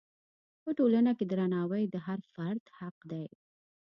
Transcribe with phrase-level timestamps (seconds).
[0.63, 3.25] په ټولنه کې درناوی د هر فرد حق دی.